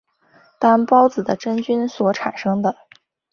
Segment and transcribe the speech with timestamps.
[0.57, 2.75] 担孢子的真菌所产生的。